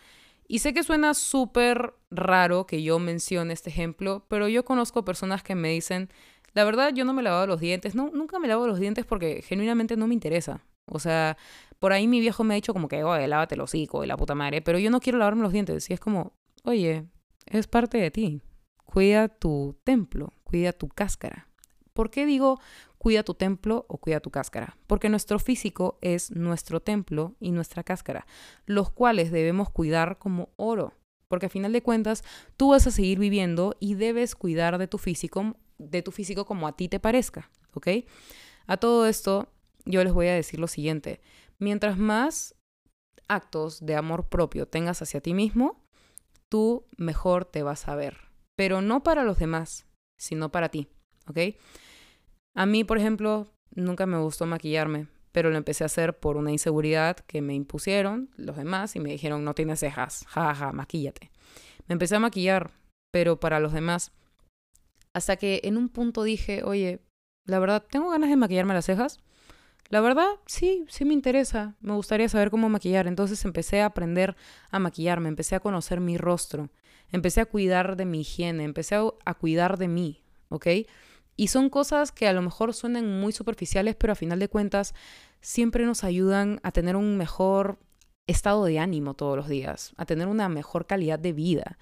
Y 0.51 0.59
sé 0.59 0.73
que 0.73 0.83
suena 0.83 1.13
súper 1.13 1.93
raro 2.09 2.67
que 2.67 2.83
yo 2.83 2.99
mencione 2.99 3.53
este 3.53 3.69
ejemplo, 3.69 4.25
pero 4.27 4.49
yo 4.49 4.65
conozco 4.65 5.05
personas 5.05 5.43
que 5.43 5.55
me 5.55 5.69
dicen, 5.69 6.09
la 6.51 6.65
verdad 6.65 6.91
yo 6.93 7.05
no 7.05 7.13
me 7.13 7.21
he 7.21 7.23
lavado 7.23 7.47
los 7.47 7.61
dientes, 7.61 7.95
no, 7.95 8.09
nunca 8.13 8.37
me 8.37 8.49
lavo 8.49 8.67
los 8.67 8.77
dientes 8.77 9.05
porque 9.05 9.43
genuinamente 9.43 9.95
no 9.95 10.07
me 10.07 10.13
interesa. 10.13 10.65
O 10.87 10.99
sea, 10.99 11.37
por 11.79 11.93
ahí 11.93 12.05
mi 12.05 12.19
viejo 12.19 12.43
me 12.43 12.53
ha 12.53 12.55
dicho 12.55 12.73
como 12.73 12.89
que, 12.89 13.01
oye, 13.05 13.29
lávate 13.29 13.55
el 13.55 13.61
hocico 13.61 14.03
y 14.03 14.07
la 14.07 14.17
puta 14.17 14.35
madre, 14.35 14.61
pero 14.61 14.77
yo 14.77 14.91
no 14.91 14.99
quiero 14.99 15.19
lavarme 15.19 15.43
los 15.43 15.53
dientes. 15.53 15.89
Y 15.89 15.93
es 15.93 16.01
como, 16.01 16.33
oye, 16.65 17.05
es 17.45 17.67
parte 17.67 17.97
de 17.97 18.11
ti. 18.11 18.41
Cuida 18.83 19.29
tu 19.29 19.79
templo, 19.85 20.33
cuida 20.43 20.73
tu 20.73 20.89
cáscara. 20.89 21.47
¿Por 21.93 22.09
qué 22.09 22.25
digo 22.25 22.59
cuida 23.01 23.23
tu 23.23 23.33
templo 23.33 23.85
o 23.87 23.97
cuida 23.97 24.19
tu 24.19 24.29
cáscara, 24.29 24.77
porque 24.85 25.09
nuestro 25.09 25.39
físico 25.39 25.97
es 26.01 26.29
nuestro 26.29 26.81
templo 26.81 27.35
y 27.39 27.49
nuestra 27.49 27.83
cáscara, 27.83 28.27
los 28.67 28.91
cuales 28.91 29.31
debemos 29.31 29.71
cuidar 29.71 30.19
como 30.19 30.49
oro, 30.55 30.93
porque 31.27 31.47
a 31.47 31.49
final 31.49 31.73
de 31.73 31.81
cuentas 31.81 32.23
tú 32.57 32.69
vas 32.69 32.85
a 32.85 32.91
seguir 32.91 33.17
viviendo 33.17 33.75
y 33.79 33.95
debes 33.95 34.35
cuidar 34.35 34.77
de 34.77 34.87
tu 34.87 34.99
físico, 34.99 35.55
de 35.79 36.03
tu 36.03 36.11
físico 36.11 36.45
como 36.45 36.67
a 36.67 36.75
ti 36.75 36.89
te 36.89 36.99
parezca, 36.99 37.49
¿ok? 37.73 37.87
A 38.67 38.77
todo 38.77 39.07
esto 39.07 39.51
yo 39.85 40.03
les 40.03 40.13
voy 40.13 40.27
a 40.27 40.35
decir 40.35 40.59
lo 40.59 40.67
siguiente, 40.67 41.21
mientras 41.57 41.97
más 41.97 42.53
actos 43.27 43.83
de 43.83 43.95
amor 43.95 44.29
propio 44.29 44.67
tengas 44.67 45.01
hacia 45.01 45.21
ti 45.21 45.33
mismo, 45.33 45.83
tú 46.49 46.85
mejor 46.97 47.45
te 47.45 47.63
vas 47.63 47.87
a 47.87 47.95
ver, 47.95 48.17
pero 48.55 48.83
no 48.83 49.01
para 49.01 49.23
los 49.23 49.39
demás, 49.39 49.87
sino 50.19 50.51
para 50.51 50.69
ti, 50.69 50.87
¿ok? 51.31 51.55
A 52.53 52.65
mí, 52.65 52.83
por 52.83 52.97
ejemplo, 52.97 53.47
nunca 53.73 54.05
me 54.05 54.19
gustó 54.19 54.45
maquillarme, 54.45 55.07
pero 55.31 55.49
lo 55.49 55.57
empecé 55.57 55.83
a 55.83 55.85
hacer 55.85 56.19
por 56.19 56.37
una 56.37 56.51
inseguridad 56.51 57.17
que 57.17 57.41
me 57.41 57.55
impusieron 57.55 58.29
los 58.35 58.57
demás 58.57 58.95
y 58.95 58.99
me 58.99 59.11
dijeron, 59.11 59.43
no 59.43 59.53
tienes 59.53 59.79
cejas, 59.79 60.25
jaja, 60.27 60.55
ja, 60.55 60.71
maquíllate. 60.71 61.31
Me 61.87 61.93
empecé 61.93 62.15
a 62.15 62.19
maquillar, 62.19 62.71
pero 63.11 63.39
para 63.39 63.59
los 63.59 63.73
demás. 63.73 64.11
Hasta 65.13 65.35
que 65.37 65.61
en 65.63 65.77
un 65.77 65.89
punto 65.89 66.23
dije, 66.23 66.63
oye, 66.63 66.99
la 67.45 67.59
verdad, 67.59 67.85
¿tengo 67.89 68.09
ganas 68.09 68.29
de 68.29 68.35
maquillarme 68.35 68.73
las 68.73 68.85
cejas? 68.85 69.19
La 69.89 69.99
verdad, 69.99 70.29
sí, 70.45 70.85
sí 70.87 71.03
me 71.03 71.13
interesa. 71.13 71.75
Me 71.81 71.93
gustaría 71.93 72.29
saber 72.29 72.49
cómo 72.49 72.69
maquillar. 72.69 73.07
Entonces 73.07 73.43
empecé 73.43 73.81
a 73.81 73.87
aprender 73.87 74.37
a 74.69 74.79
maquillarme, 74.79 75.27
empecé 75.27 75.55
a 75.55 75.59
conocer 75.59 75.99
mi 75.99 76.17
rostro, 76.17 76.69
empecé 77.11 77.41
a 77.41 77.45
cuidar 77.45 77.97
de 77.97 78.05
mi 78.05 78.21
higiene, 78.21 78.63
empecé 78.63 78.95
a, 78.95 79.03
a 79.25 79.33
cuidar 79.33 79.77
de 79.77 79.89
mí, 79.89 80.23
¿ok? 80.47 80.67
Y 81.41 81.47
son 81.47 81.71
cosas 81.71 82.11
que 82.11 82.27
a 82.27 82.33
lo 82.33 82.43
mejor 82.43 82.71
suenan 82.71 83.19
muy 83.19 83.31
superficiales, 83.31 83.95
pero 83.95 84.13
a 84.13 84.15
final 84.15 84.37
de 84.37 84.47
cuentas 84.47 84.93
siempre 85.41 85.87
nos 85.87 86.03
ayudan 86.03 86.59
a 86.61 86.71
tener 86.71 86.95
un 86.95 87.17
mejor 87.17 87.79
estado 88.27 88.63
de 88.65 88.77
ánimo 88.77 89.15
todos 89.15 89.37
los 89.37 89.47
días, 89.47 89.91
a 89.97 90.05
tener 90.05 90.27
una 90.27 90.49
mejor 90.49 90.85
calidad 90.85 91.17
de 91.17 91.33
vida. 91.33 91.79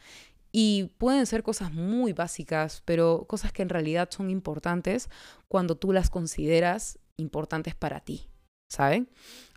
Y 0.53 0.93
pueden 0.97 1.25
ser 1.25 1.43
cosas 1.43 1.73
muy 1.73 2.13
básicas, 2.13 2.83
pero 2.85 3.25
cosas 3.27 3.51
que 3.51 3.61
en 3.61 3.67
realidad 3.67 4.07
son 4.09 4.29
importantes 4.29 5.09
cuando 5.49 5.75
tú 5.75 5.91
las 5.91 6.09
consideras 6.09 6.97
importantes 7.17 7.75
para 7.75 7.99
ti, 7.99 8.29
¿saben? 8.69 9.09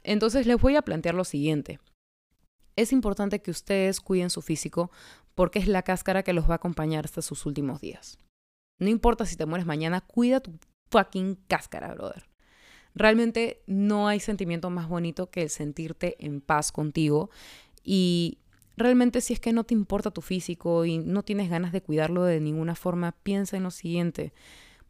Entonces 0.03 0.49
les 0.49 0.61
voy 0.61 0.75
a 0.75 0.83
plantear 0.83 1.15
lo 1.15 1.23
siguiente. 1.23 1.79
Es 2.75 2.93
importante 2.93 3.41
que 3.41 3.53
ustedes 3.53 4.01
cuiden 4.01 4.31
su 4.31 4.43
físico 4.43 4.91
porque 5.37 5.61
es 5.61 5.69
la 5.69 5.83
cáscara 5.83 6.25
que 6.25 6.33
los 6.33 6.49
va 6.49 6.55
a 6.55 6.57
acompañar 6.57 7.05
hasta 7.05 7.23
sus 7.23 7.47
últimos 7.47 7.81
días. 7.81 8.19
No 8.83 8.91
importa 8.91 9.27
si 9.27 9.37
te 9.37 9.47
mueres 9.47 9.65
mañana, 9.65 10.01
cuida 10.01 10.41
tu 10.41 10.59
fucking 10.91 11.37
cáscara, 11.47 11.95
brother. 11.95 12.25
Realmente 12.97 13.63
no 13.67 14.09
hay 14.09 14.19
sentimiento 14.19 14.71
más 14.71 14.89
bonito 14.89 15.31
que 15.31 15.43
el 15.43 15.51
sentirte 15.51 16.17
en 16.19 16.41
paz 16.41 16.73
contigo 16.73 17.31
y 17.85 18.39
realmente 18.77 19.21
si 19.21 19.35
es 19.35 19.41
que 19.41 19.53
no 19.53 19.63
te 19.63 19.75
importa 19.75 20.11
tu 20.11 20.21
físico 20.21 20.85
y 20.85 20.99
no 20.99 21.23
tienes 21.23 21.49
ganas 21.49 21.73
de 21.73 21.81
cuidarlo 21.81 22.25
de 22.25 22.41
ninguna 22.41 22.75
forma, 22.75 23.13
piensa 23.23 23.57
en 23.57 23.63
lo 23.63 23.71
siguiente. 23.71 24.33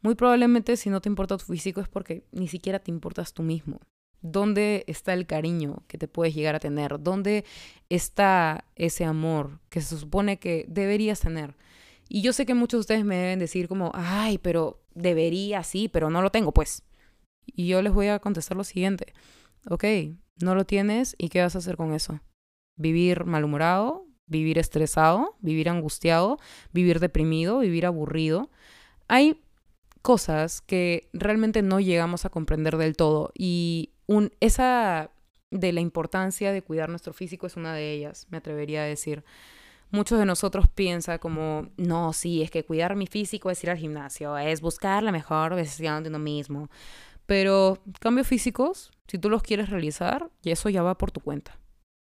Muy 0.01 0.15
probablemente 0.15 0.75
si 0.75 0.89
no 0.89 0.99
te 0.99 1.07
importa 1.07 1.37
tu 1.37 1.45
físico 1.45 1.79
es 1.79 1.87
porque 1.87 2.25
ni 2.31 2.47
siquiera 2.47 2.79
te 2.79 2.89
importas 2.89 3.33
tú 3.33 3.43
mismo. 3.43 3.79
¿Dónde 4.21 4.85
está 4.87 5.13
el 5.13 5.27
cariño 5.27 5.83
que 5.87 5.99
te 5.99 6.07
puedes 6.07 6.33
llegar 6.33 6.55
a 6.55 6.59
tener? 6.59 6.99
¿Dónde 6.99 7.45
está 7.89 8.65
ese 8.75 9.05
amor 9.05 9.59
que 9.69 9.81
se 9.81 9.97
supone 9.97 10.39
que 10.39 10.65
deberías 10.67 11.19
tener? 11.19 11.55
Y 12.13 12.21
yo 12.21 12.31
sé 12.31 12.45
que 12.45 12.53
muchos 12.53 12.77
de 12.77 12.81
ustedes 12.81 13.05
me 13.05 13.17
deben 13.17 13.39
decir 13.39 13.67
como, 13.67 13.89
ay, 13.95 14.37
pero 14.37 14.79
debería, 14.93 15.63
sí, 15.63 15.89
pero 15.89 16.11
no 16.11 16.21
lo 16.21 16.29
tengo, 16.29 16.51
pues. 16.51 16.83
Y 17.47 17.65
yo 17.65 17.81
les 17.81 17.91
voy 17.91 18.05
a 18.05 18.19
contestar 18.19 18.55
lo 18.55 18.63
siguiente. 18.63 19.13
Ok, 19.67 19.83
no 20.39 20.53
lo 20.53 20.63
tienes 20.63 21.15
y 21.17 21.29
¿qué 21.29 21.41
vas 21.41 21.55
a 21.55 21.57
hacer 21.57 21.75
con 21.75 21.91
eso? 21.91 22.19
¿Vivir 22.77 23.25
malhumorado? 23.25 24.05
¿Vivir 24.27 24.59
estresado? 24.59 25.37
¿Vivir 25.39 25.69
angustiado? 25.69 26.37
¿Vivir 26.71 26.99
deprimido? 26.99 27.57
¿Vivir 27.57 27.87
aburrido? 27.87 28.51
Hay 29.07 29.41
cosas 30.03 30.61
que 30.61 31.09
realmente 31.13 31.63
no 31.63 31.79
llegamos 31.79 32.25
a 32.25 32.29
comprender 32.29 32.77
del 32.77 32.95
todo 32.95 33.31
y 33.35 33.89
un, 34.05 34.31
esa 34.39 35.09
de 35.49 35.73
la 35.73 35.81
importancia 35.81 36.51
de 36.51 36.61
cuidar 36.61 36.89
nuestro 36.89 37.11
físico 37.13 37.47
es 37.47 37.55
una 37.55 37.73
de 37.73 37.91
ellas, 37.91 38.27
me 38.29 38.37
atrevería 38.37 38.83
a 38.83 38.85
decir 38.85 39.23
muchos 39.93 40.19
de 40.19 40.25
nosotros 40.25 40.67
piensan 40.67 41.19
como, 41.19 41.67
no, 41.77 42.11
sí, 42.11 42.41
es 42.41 42.51
que 42.51 42.65
cuidar 42.65 42.95
mi 42.95 43.07
físico 43.07 43.49
es 43.49 43.63
ir 43.63 43.69
al 43.69 43.77
gimnasio, 43.77 44.37
es 44.37 44.59
buscar 44.59 45.03
la 45.03 45.11
mejor 45.11 45.55
versión 45.55 46.03
de 46.03 46.09
uno 46.09 46.19
mismo. 46.19 46.69
Pero 47.25 47.77
cambios 48.01 48.27
físicos, 48.27 48.91
si 49.07 49.17
tú 49.17 49.29
los 49.29 49.43
quieres 49.43 49.69
realizar, 49.69 50.29
y 50.41 50.51
eso 50.51 50.67
ya 50.69 50.83
va 50.83 50.97
por 50.97 51.11
tu 51.11 51.21
cuenta. 51.21 51.57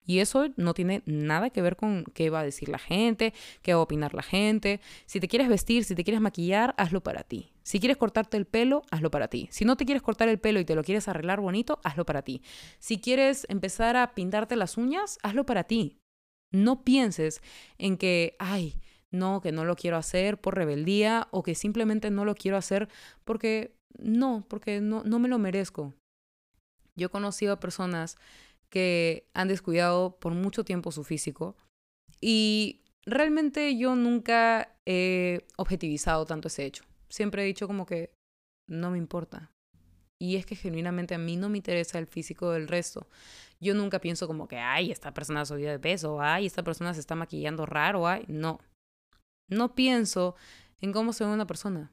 Y 0.06 0.20
eso 0.20 0.48
no 0.56 0.74
tiene 0.74 1.02
nada 1.06 1.50
que 1.50 1.62
ver 1.62 1.76
con 1.76 2.06
qué 2.14 2.30
va 2.30 2.42
a 2.42 2.44
decir 2.44 2.70
la 2.70 2.78
gente, 2.78 3.34
qué 3.62 3.74
va 3.74 3.80
a 3.80 3.84
opinar 3.84 4.14
la 4.14 4.24
gente. 4.24 4.80
Si 5.06 5.20
te 5.20 5.28
quieres 5.28 5.50
vestir, 5.50 5.84
si 5.84 5.96
te 5.96 6.04
quieres 6.04 6.22
maquillar, 6.22 6.76
hazlo 6.78 7.02
para 7.02 7.24
ti. 7.24 7.52
Si 7.64 7.80
quieres 7.80 7.98
cortarte 7.98 8.38
el 8.38 8.46
pelo, 8.46 8.84
hazlo 8.90 9.12
para 9.12 9.28
ti. 9.28 9.50
Si 9.52 9.66
no 9.66 9.76
te 9.76 9.86
quieres 9.86 10.02
cortar 10.02 10.30
el 10.30 10.40
pelo 10.40 10.62
y 10.62 10.66
te 10.66 10.76
lo 10.76 10.84
quieres 10.84 11.10
arreglar 11.10 11.42
bonito, 11.42 11.80
hazlo 11.84 12.06
para 12.06 12.22
ti. 12.22 12.42
Si 12.80 13.02
quieres 13.02 13.46
empezar 13.50 13.98
a 13.98 14.14
pintarte 14.14 14.56
las 14.56 14.78
uñas, 14.78 15.20
hazlo 15.24 15.46
para 15.46 15.66
ti. 15.66 16.00
No 16.52 16.84
pienses 16.84 17.42
en 17.78 17.98
que, 17.98 18.36
ay, 18.40 18.80
no, 19.12 19.42
que 19.42 19.52
no 19.52 19.66
lo 19.66 19.76
quiero 19.76 19.98
hacer 19.98 20.40
por 20.40 20.56
rebeldía 20.56 21.28
o 21.32 21.44
que 21.44 21.56
simplemente 21.56 22.12
no 22.12 22.26
lo 22.26 22.36
quiero 22.36 22.58
hacer 22.58 22.90
porque 23.24 23.76
no, 23.98 24.46
porque 24.48 24.82
no, 24.82 25.04
no 25.04 25.20
me 25.20 25.28
lo 25.28 25.40
merezco. 25.40 25.94
Yo 26.96 27.08
he 27.08 27.10
conocido 27.10 27.54
a 27.54 27.60
personas 27.60 28.18
que 28.70 29.28
han 29.34 29.48
descuidado 29.48 30.20
por 30.20 30.34
mucho 30.34 30.64
tiempo 30.64 30.92
su 30.92 31.04
físico 31.04 31.56
y 32.20 32.82
realmente 33.06 33.78
yo 33.78 33.96
nunca 33.96 34.76
he 34.86 35.46
objetivizado 35.58 36.26
tanto 36.26 36.48
ese 36.48 36.66
hecho. 36.66 36.84
Siempre 37.10 37.44
he 37.44 37.46
dicho 37.46 37.68
como 37.68 37.86
que 37.86 38.12
no 38.68 38.92
me 38.92 38.98
importa. 38.98 39.52
Y 40.20 40.36
es 40.36 40.46
que 40.46 40.56
genuinamente 40.56 41.16
a 41.16 41.20
mí 41.20 41.38
no 41.38 41.50
me 41.50 41.58
interesa 41.58 42.00
el 42.00 42.08
físico 42.08 42.52
del 42.52 42.68
resto. 42.68 43.08
Yo 43.60 43.74
nunca 43.74 44.00
pienso 44.00 44.28
como 44.28 44.48
que, 44.48 44.58
ay, 44.58 44.92
esta 44.92 45.14
persona 45.14 45.42
ha 45.42 45.46
subido 45.46 45.72
de 45.72 45.80
peso, 45.80 46.22
ay, 46.22 46.46
esta 46.46 46.64
persona 46.64 46.94
se 46.94 47.00
está 47.00 47.16
maquillando 47.16 47.66
raro, 47.66 48.08
ay, 48.08 48.26
no. 48.28 48.60
No 49.50 49.76
pienso 49.76 50.36
en 50.82 50.92
cómo 50.92 51.14
se 51.14 51.26
ve 51.26 51.32
una 51.32 51.48
persona. 51.48 51.92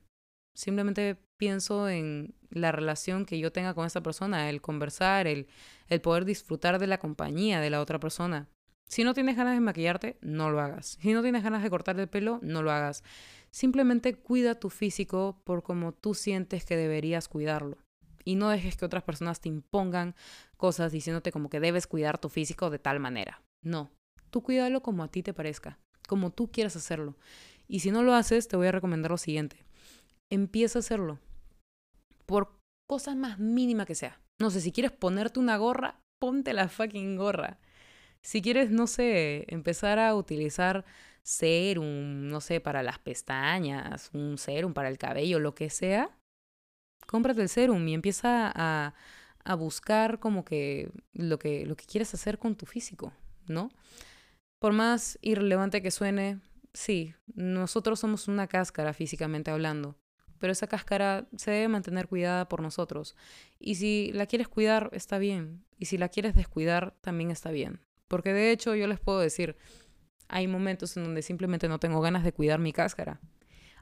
Simplemente 0.56 1.16
pienso 1.36 1.88
en 1.88 2.34
la 2.50 2.72
relación 2.72 3.26
que 3.26 3.38
yo 3.38 3.52
tenga 3.52 3.74
con 3.74 3.86
esa 3.86 4.02
persona, 4.02 4.48
el 4.48 4.60
conversar, 4.60 5.26
el, 5.26 5.48
el 5.88 6.00
poder 6.00 6.24
disfrutar 6.24 6.78
de 6.78 6.86
la 6.86 6.98
compañía 6.98 7.60
de 7.60 7.70
la 7.70 7.80
otra 7.80 7.98
persona. 7.98 8.48
Si 8.88 9.02
no 9.02 9.14
tienes 9.14 9.36
ganas 9.36 9.54
de 9.54 9.60
maquillarte, 9.60 10.18
no 10.20 10.50
lo 10.50 10.60
hagas. 10.60 10.98
Si 11.00 11.12
no 11.12 11.22
tienes 11.22 11.42
ganas 11.42 11.62
de 11.62 11.70
cortar 11.70 11.98
el 11.98 12.08
pelo, 12.08 12.38
no 12.42 12.62
lo 12.62 12.70
hagas. 12.70 13.02
Simplemente 13.50 14.14
cuida 14.14 14.58
tu 14.58 14.70
físico 14.70 15.40
por 15.44 15.62
como 15.62 15.92
tú 15.92 16.14
sientes 16.14 16.64
que 16.64 16.76
deberías 16.76 17.28
cuidarlo. 17.28 17.78
Y 18.24 18.36
no 18.36 18.48
dejes 18.48 18.76
que 18.76 18.84
otras 18.84 19.02
personas 19.02 19.40
te 19.40 19.48
impongan 19.48 20.14
cosas 20.56 20.92
diciéndote 20.92 21.32
como 21.32 21.50
que 21.50 21.60
debes 21.60 21.86
cuidar 21.86 22.18
tu 22.18 22.28
físico 22.28 22.70
de 22.70 22.78
tal 22.78 23.00
manera. 23.00 23.42
No, 23.62 23.90
tú 24.30 24.42
cuídalo 24.42 24.82
como 24.82 25.02
a 25.02 25.08
ti 25.08 25.22
te 25.22 25.34
parezca, 25.34 25.78
como 26.08 26.30
tú 26.30 26.50
quieras 26.50 26.76
hacerlo. 26.76 27.16
Y 27.68 27.80
si 27.80 27.90
no 27.90 28.02
lo 28.02 28.14
haces, 28.14 28.48
te 28.48 28.56
voy 28.56 28.66
a 28.66 28.72
recomendar 28.72 29.10
lo 29.10 29.18
siguiente. 29.18 29.64
Empieza 30.30 30.78
a 30.78 30.80
hacerlo. 30.80 31.18
Por 32.26 32.56
cosa 32.88 33.14
más 33.14 33.38
mínima 33.38 33.86
que 33.86 33.94
sea. 33.94 34.20
No 34.40 34.50
sé, 34.50 34.60
si 34.60 34.72
quieres 34.72 34.92
ponerte 34.92 35.40
una 35.40 35.56
gorra, 35.56 36.00
ponte 36.20 36.52
la 36.52 36.68
fucking 36.68 37.16
gorra. 37.16 37.58
Si 38.22 38.40
quieres, 38.42 38.70
no 38.70 38.86
sé, 38.86 39.44
empezar 39.48 39.98
a 39.98 40.14
utilizar 40.14 40.84
serum, 41.22 42.28
no 42.28 42.40
sé, 42.40 42.60
para 42.60 42.82
las 42.82 42.98
pestañas, 42.98 44.10
un 44.12 44.38
serum 44.38 44.74
para 44.74 44.88
el 44.88 44.98
cabello, 44.98 45.38
lo 45.38 45.54
que 45.54 45.70
sea, 45.70 46.10
cómprate 47.06 47.42
el 47.42 47.48
serum 47.48 47.86
y 47.88 47.94
empieza 47.94 48.52
a, 48.54 48.94
a 49.44 49.54
buscar 49.54 50.18
como 50.18 50.44
que 50.44 50.90
lo, 51.12 51.38
que 51.38 51.66
lo 51.66 51.76
que 51.76 51.84
quieres 51.84 52.12
hacer 52.14 52.38
con 52.38 52.56
tu 52.56 52.66
físico, 52.66 53.12
¿no? 53.46 53.70
Por 54.58 54.72
más 54.72 55.18
irrelevante 55.20 55.82
que 55.82 55.90
suene, 55.90 56.40
sí, 56.72 57.14
nosotros 57.34 58.00
somos 58.00 58.28
una 58.28 58.46
cáscara 58.46 58.94
físicamente 58.94 59.50
hablando, 59.50 59.96
pero 60.38 60.52
esa 60.52 60.66
cáscara 60.66 61.26
se 61.36 61.50
debe 61.50 61.68
mantener 61.68 62.08
cuidada 62.08 62.48
por 62.48 62.60
nosotros. 62.60 63.14
Y 63.58 63.76
si 63.76 64.10
la 64.12 64.26
quieres 64.26 64.48
cuidar, 64.48 64.90
está 64.92 65.18
bien. 65.18 65.64
Y 65.78 65.86
si 65.86 65.98
la 65.98 66.08
quieres 66.08 66.34
descuidar, 66.34 66.94
también 67.00 67.30
está 67.30 67.50
bien. 67.50 67.80
Porque 68.08 68.32
de 68.32 68.50
hecho 68.50 68.74
yo 68.74 68.86
les 68.86 69.00
puedo 69.00 69.20
decir, 69.20 69.56
hay 70.28 70.46
momentos 70.46 70.96
en 70.96 71.04
donde 71.04 71.22
simplemente 71.22 71.68
no 71.68 71.78
tengo 71.78 72.00
ganas 72.00 72.24
de 72.24 72.32
cuidar 72.32 72.58
mi 72.58 72.72
cáscara. 72.72 73.20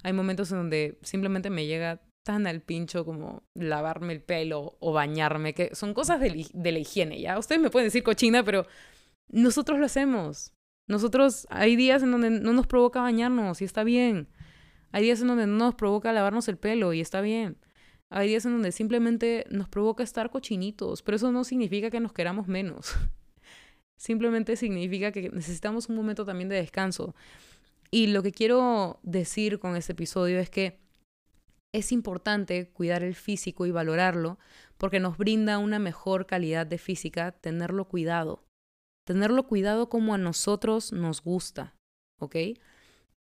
Hay 0.02 0.12
momentos 0.12 0.50
en 0.50 0.58
donde 0.58 0.98
simplemente 1.02 1.50
me 1.50 1.66
llega 1.66 2.00
tan 2.22 2.46
al 2.46 2.60
pincho 2.60 3.04
como 3.04 3.42
lavarme 3.54 4.12
el 4.12 4.22
pelo 4.22 4.76
o 4.80 4.92
bañarme, 4.92 5.54
que 5.54 5.74
son 5.74 5.94
cosas 5.94 6.20
de, 6.20 6.30
la 6.54 6.78
higiene, 6.78 7.20
¿ya? 7.20 7.38
Ustedes 7.38 7.60
me 7.60 7.70
pueden 7.70 7.86
decir 7.86 8.02
cochina, 8.02 8.44
pero 8.44 8.66
nosotros 9.28 9.78
lo 9.78 9.86
hacemos. 9.86 10.52
Nosotros 10.88 11.46
hay 11.50 11.76
días 11.76 12.02
en 12.02 12.12
donde 12.12 12.30
no 12.30 12.52
nos 12.52 12.66
provoca 12.66 13.00
bañarnos 13.00 13.62
y 13.62 13.64
está 13.64 13.84
bien. 13.84 14.28
Hay 14.90 15.04
días 15.04 15.20
en 15.22 15.28
donde 15.28 15.46
no 15.46 15.56
nos 15.56 15.74
provoca 15.74 16.12
lavarnos 16.12 16.48
el 16.48 16.58
pelo 16.58 16.92
y 16.92 17.00
está 17.00 17.20
bien. 17.20 17.58
Hay 18.10 18.28
días 18.28 18.44
en 18.44 18.52
donde 18.52 18.72
simplemente 18.72 19.46
nos 19.48 19.68
provoca 19.68 20.02
estar 20.02 20.30
cochinitos, 20.30 21.02
pero 21.02 21.16
eso 21.16 21.32
no 21.32 21.44
significa 21.44 21.90
que 21.90 21.98
nos 21.98 22.12
queramos 22.12 22.46
menos. 22.46 22.92
Simplemente 23.96 24.56
significa 24.56 25.12
que 25.12 25.30
necesitamos 25.30 25.88
un 25.88 25.96
momento 25.96 26.24
también 26.24 26.48
de 26.48 26.56
descanso. 26.56 27.14
Y 27.90 28.08
lo 28.08 28.22
que 28.22 28.32
quiero 28.32 29.00
decir 29.02 29.58
con 29.58 29.76
este 29.76 29.92
episodio 29.92 30.38
es 30.40 30.50
que 30.50 30.81
es 31.72 31.90
importante 31.90 32.68
cuidar 32.68 33.02
el 33.02 33.14
físico 33.14 33.66
y 33.66 33.70
valorarlo 33.70 34.38
porque 34.76 35.00
nos 35.00 35.16
brinda 35.16 35.58
una 35.58 35.78
mejor 35.78 36.26
calidad 36.26 36.66
de 36.66 36.78
física 36.78 37.32
tenerlo 37.32 37.86
cuidado. 37.88 38.44
Tenerlo 39.06 39.46
cuidado 39.46 39.88
como 39.88 40.14
a 40.14 40.18
nosotros 40.18 40.92
nos 40.92 41.22
gusta, 41.22 41.74
¿ok? 42.20 42.36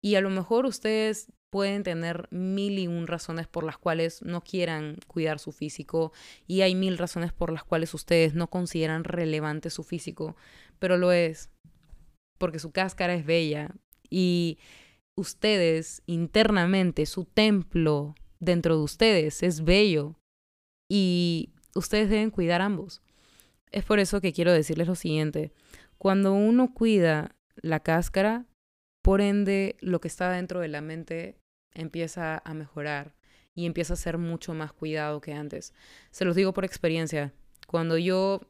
Y 0.02 0.14
a 0.16 0.20
lo 0.20 0.30
mejor 0.30 0.66
ustedes 0.66 1.32
pueden 1.50 1.82
tener 1.82 2.28
mil 2.30 2.78
y 2.78 2.86
un 2.86 3.06
razones 3.06 3.46
por 3.48 3.64
las 3.64 3.76
cuales 3.78 4.22
no 4.22 4.40
quieran 4.42 4.98
cuidar 5.06 5.38
su 5.38 5.52
físico 5.52 6.12
y 6.46 6.62
hay 6.62 6.74
mil 6.74 6.96
razones 6.96 7.32
por 7.32 7.52
las 7.52 7.64
cuales 7.64 7.92
ustedes 7.94 8.34
no 8.34 8.48
consideran 8.48 9.04
relevante 9.04 9.70
su 9.70 9.82
físico, 9.82 10.36
pero 10.78 10.96
lo 10.96 11.12
es, 11.12 11.50
porque 12.38 12.58
su 12.58 12.70
cáscara 12.70 13.14
es 13.14 13.26
bella 13.26 13.74
y 14.08 14.58
ustedes 15.16 16.02
internamente, 16.06 17.04
su 17.06 17.24
templo 17.24 18.14
dentro 18.40 18.76
de 18.76 18.82
ustedes 18.82 19.42
es 19.42 19.62
bello 19.64 20.16
y 20.88 21.52
ustedes 21.74 22.10
deben 22.10 22.30
cuidar 22.30 22.62
ambos. 22.62 23.02
Es 23.70 23.84
por 23.84 24.00
eso 24.00 24.20
que 24.20 24.32
quiero 24.32 24.52
decirles 24.52 24.88
lo 24.88 24.96
siguiente, 24.96 25.52
cuando 25.98 26.32
uno 26.32 26.72
cuida 26.74 27.36
la 27.56 27.80
cáscara, 27.80 28.46
por 29.02 29.20
ende, 29.20 29.76
lo 29.80 30.00
que 30.00 30.08
está 30.08 30.30
dentro 30.30 30.60
de 30.60 30.68
la 30.68 30.80
mente 30.80 31.36
empieza 31.74 32.42
a 32.44 32.54
mejorar 32.54 33.14
y 33.54 33.66
empieza 33.66 33.94
a 33.94 33.96
ser 33.96 34.18
mucho 34.18 34.54
más 34.54 34.72
cuidado 34.72 35.20
que 35.20 35.32
antes. 35.32 35.72
Se 36.10 36.24
los 36.24 36.36
digo 36.36 36.52
por 36.52 36.64
experiencia. 36.64 37.32
Cuando 37.66 37.96
yo 37.96 38.40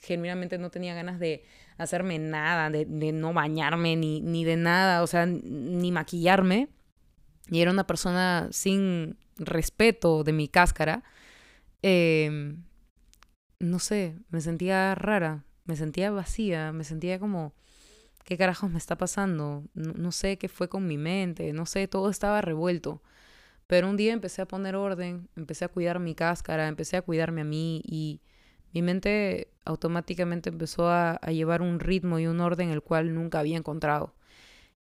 genuinamente 0.00 0.58
no 0.58 0.70
tenía 0.70 0.94
ganas 0.94 1.18
de 1.18 1.44
hacerme 1.78 2.18
nada, 2.18 2.70
de, 2.70 2.86
no 3.12 3.32
bañarme 3.32 3.96
ni, 3.96 4.20
ni 4.20 4.44
de 4.44 4.56
nada, 4.56 5.02
o 5.02 5.06
sea, 5.06 5.26
ni 5.26 5.92
maquillarme, 5.92 6.68
y 7.48 7.60
era 7.60 7.70
una 7.70 7.86
persona 7.86 8.48
sin 8.50 9.16
respeto 9.36 10.24
de 10.24 10.32
mi 10.32 10.48
cáscara, 10.48 11.02
em, 11.82 12.64
no 13.60 13.78
sé, 13.78 14.16
me 14.30 14.40
sentía 14.40 14.94
rara, 14.94 15.44
me 15.64 15.76
sentía 15.76 16.10
vacía, 16.10 16.72
me 16.72 16.84
sentía 16.84 17.18
como 17.18 17.54
¿qué 18.26 18.36
carajos 18.36 18.70
me 18.70 18.78
está 18.78 18.98
pasando? 18.98 19.64
No, 19.74 20.12
sé 20.12 20.36
qué 20.38 20.48
fue 20.48 20.68
con 20.68 20.86
mi 20.86 20.98
mente, 20.98 21.52
no 21.52 21.66
sé, 21.66 21.88
todo 21.88 22.10
estaba 22.10 22.42
revuelto. 22.42 23.02
Pero 23.68 23.88
un 23.88 23.96
día 23.96 24.12
empecé 24.12 24.42
a 24.42 24.48
poner 24.48 24.76
orden, 24.76 25.28
empecé 25.36 25.64
a 25.64 25.68
cuidar 25.68 26.00
mi 26.00 26.14
cáscara, 26.14 26.68
empecé 26.68 26.96
a 26.96 27.02
cuidarme 27.02 27.42
a 27.42 27.44
mí 27.44 27.82
y 27.84 28.20
mi 28.72 28.82
mente 28.82 29.48
automáticamente 29.64 30.50
empezó 30.50 30.88
a 30.90 31.18
llevar 31.30 31.62
un 31.62 31.80
ritmo 31.80 32.18
y 32.18 32.26
un 32.26 32.40
orden 32.40 32.70
el 32.70 32.82
cual 32.82 33.14
nunca 33.14 33.40
había 33.40 33.56
encontrado. 33.58 34.14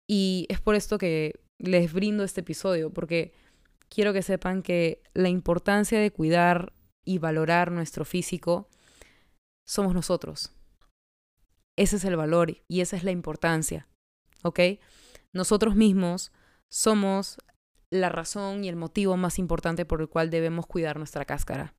Y 0.08 0.46
es 0.50 0.62
por 0.62 0.76
esto 0.76 0.98
que 0.98 1.40
les 1.58 1.92
brindo 1.94 2.24
este 2.24 2.42
episodio, 2.42 2.92
porque 2.92 3.34
quiero 3.94 4.12
que 4.12 4.24
sepan 4.24 4.64
que 4.64 5.04
la 5.14 5.30
importancia 5.30 6.00
de 6.00 6.12
cuidar 6.12 6.74
y 7.06 7.20
valorar 7.20 7.72
nuestro 7.72 8.06
físico 8.06 8.68
somos 9.66 9.94
nosotros. 9.94 10.52
Ese 11.78 11.98
es 11.98 12.06
el 12.06 12.16
valor 12.16 12.58
y 12.68 12.82
esa 12.82 12.96
es 12.96 13.04
la 13.04 13.12
importancia, 13.12 13.88
¿ok? 14.42 14.60
Nosotros 15.32 15.76
mismos 15.76 16.32
somos 16.70 17.38
la 17.92 18.10
razón 18.10 18.64
y 18.64 18.70
el 18.70 18.76
motivo 18.76 19.16
más 19.16 19.38
importante 19.38 19.86
por 19.86 20.02
el 20.02 20.10
cual 20.10 20.32
debemos 20.32 20.66
cuidar 20.66 20.98
nuestra 20.98 21.26
cáscara. 21.26 21.76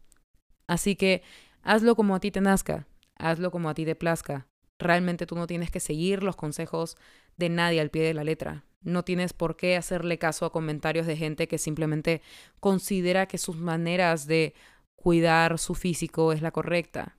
Así 0.69 0.95
que 0.95 1.23
hazlo 1.63 1.97
como 1.97 2.15
a 2.15 2.21
ti 2.21 2.31
te 2.31 2.41
nazca, 2.41 2.87
hazlo 3.17 3.51
como 3.51 3.69
a 3.69 3.75
ti 3.75 3.85
te 3.85 3.97
plazca. 3.97 4.47
Realmente 4.79 5.27
tú 5.27 5.35
no 5.35 5.47
tienes 5.47 5.71
que 5.71 5.81
seguir 5.81 6.23
los 6.23 6.37
consejos 6.37 6.97
de 7.37 7.49
nadie 7.49 7.81
al 7.81 7.91
pie 7.91 8.03
de 8.05 8.15
la 8.15 8.25
letra. 8.25 8.65
No 8.85 9.03
tienes 9.03 9.33
por 9.33 9.57
qué 9.57 9.77
hacerle 9.77 10.19
caso 10.19 10.45
a 10.45 10.53
comentarios 10.53 11.07
de 11.07 11.17
gente 11.17 11.49
que 11.49 11.59
simplemente 11.59 12.23
considera 12.61 13.27
que 13.27 13.39
sus 13.39 13.57
maneras 13.57 14.27
de 14.27 14.55
cuidar 14.95 15.59
su 15.59 15.75
físico 15.75 16.33
es 16.33 16.43
la 16.43 16.51
correcta. 16.51 17.17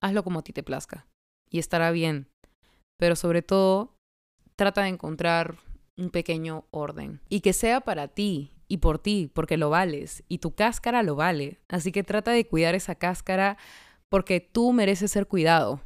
Hazlo 0.00 0.22
como 0.24 0.38
a 0.38 0.42
ti 0.42 0.52
te 0.52 0.62
plazca 0.62 1.06
y 1.50 1.58
estará 1.58 1.90
bien. 1.90 2.28
Pero 2.98 3.16
sobre 3.16 3.42
todo, 3.42 3.94
trata 4.56 4.82
de 4.82 4.88
encontrar 4.88 5.56
un 5.98 6.10
pequeño 6.10 6.66
orden 6.70 7.20
y 7.28 7.40
que 7.40 7.52
sea 7.52 7.80
para 7.80 8.08
ti 8.08 8.52
y 8.68 8.78
por 8.78 8.98
ti, 8.98 9.30
porque 9.32 9.56
lo 9.56 9.70
vales 9.70 10.24
y 10.28 10.38
tu 10.38 10.54
cáscara 10.54 11.02
lo 11.02 11.16
vale. 11.16 11.60
Así 11.68 11.92
que 11.92 12.02
trata 12.02 12.32
de 12.32 12.46
cuidar 12.46 12.74
esa 12.74 12.94
cáscara 12.94 13.58
porque 14.08 14.40
tú 14.40 14.72
mereces 14.72 15.10
ser 15.10 15.26
cuidado. 15.26 15.80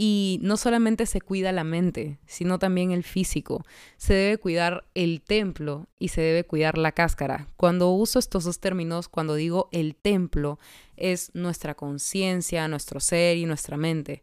Y 0.00 0.38
no 0.42 0.56
solamente 0.56 1.06
se 1.06 1.20
cuida 1.20 1.50
la 1.50 1.64
mente, 1.64 2.20
sino 2.24 2.60
también 2.60 2.92
el 2.92 3.02
físico. 3.02 3.64
Se 3.96 4.14
debe 4.14 4.38
cuidar 4.38 4.86
el 4.94 5.20
templo 5.20 5.88
y 5.98 6.08
se 6.08 6.20
debe 6.20 6.44
cuidar 6.44 6.78
la 6.78 6.92
cáscara. 6.92 7.48
Cuando 7.56 7.90
uso 7.90 8.20
estos 8.20 8.44
dos 8.44 8.60
términos, 8.60 9.08
cuando 9.08 9.34
digo 9.34 9.68
el 9.72 9.96
templo, 9.96 10.60
es 10.96 11.34
nuestra 11.34 11.74
conciencia, 11.74 12.68
nuestro 12.68 13.00
ser 13.00 13.38
y 13.38 13.44
nuestra 13.44 13.76
mente. 13.76 14.22